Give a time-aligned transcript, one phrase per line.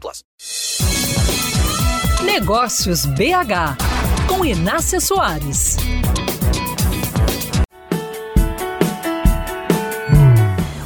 [0.00, 0.22] plus.
[2.24, 3.76] Negócios BH
[4.28, 5.76] com Inácia Soares.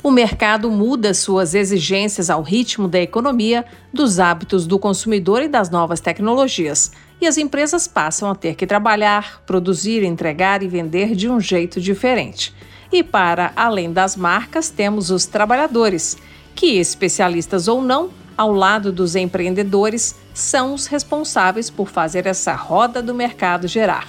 [0.03, 5.69] O mercado muda suas exigências ao ritmo da economia, dos hábitos do consumidor e das
[5.69, 11.29] novas tecnologias e as empresas passam a ter que trabalhar, produzir, entregar e vender de
[11.29, 12.55] um jeito diferente.
[12.93, 16.17] E para além das marcas, temos os trabalhadores,
[16.55, 23.03] que, especialistas ou não, ao lado dos empreendedores, são os responsáveis por fazer essa roda
[23.03, 24.07] do mercado gerar.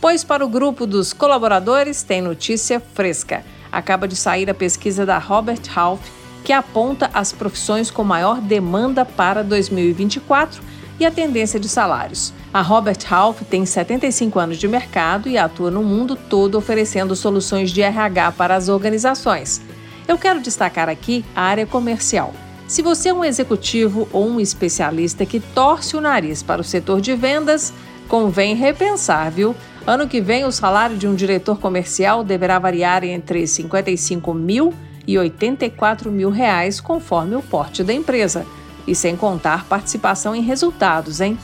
[0.00, 3.44] Pois para o grupo dos colaboradores tem notícia fresca.
[3.70, 6.00] Acaba de sair a pesquisa da Robert Half,
[6.44, 10.62] que aponta as profissões com maior demanda para 2024
[10.98, 12.32] e a tendência de salários.
[12.54, 17.70] A Robert Half tem 75 anos de mercado e atua no mundo todo oferecendo soluções
[17.70, 19.60] de RH para as organizações.
[20.08, 22.32] Eu quero destacar aqui a área comercial.
[22.66, 27.00] Se você é um executivo ou um especialista que torce o nariz para o setor
[27.00, 27.72] de vendas,
[28.08, 29.54] convém repensar, viu?
[29.86, 34.74] Ano que vem, o salário de um diretor comercial deverá variar entre 55 mil
[35.06, 38.44] e 84 mil reais, conforme o porte da empresa.
[38.84, 41.38] E sem contar participação em resultados, hein?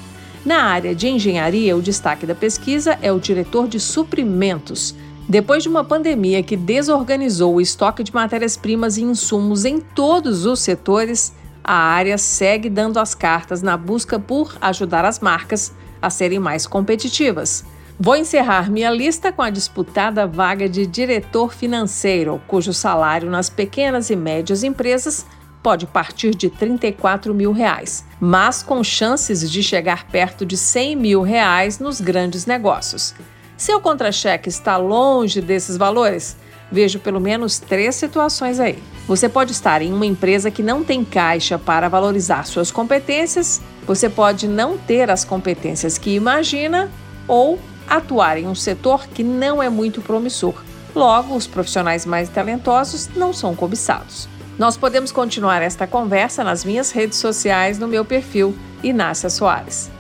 [0.45, 4.93] Na área de engenharia, o destaque da pesquisa é o diretor de suprimentos.
[5.33, 10.61] Depois de uma pandemia que desorganizou o estoque de matérias-primas e insumos em todos os
[10.61, 11.33] setores,
[11.65, 15.73] a área segue dando as cartas na busca por ajudar as marcas
[16.03, 17.65] a serem mais competitivas.
[17.99, 24.11] Vou encerrar minha lista com a disputada vaga de diretor financeiro, cujo salário nas pequenas
[24.11, 25.25] e médias empresas
[25.63, 31.23] pode partir de 34 mil reais, mas com chances de chegar perto de 100 mil
[31.23, 33.15] reais nos grandes negócios.
[33.57, 36.37] Seu contra-cheque está longe desses valores?
[36.71, 38.83] Vejo pelo menos três situações aí.
[39.07, 44.09] Você pode estar em uma empresa que não tem caixa para valorizar suas competências, você
[44.09, 46.91] pode não ter as competências que imagina
[47.29, 47.59] ou
[47.89, 50.55] atuar em um setor que não é muito promissor.
[50.95, 54.29] Logo, os profissionais mais talentosos não são cobiçados.
[54.59, 59.91] Nós podemos continuar esta conversa nas minhas redes sociais no meu perfil Inácia Soares.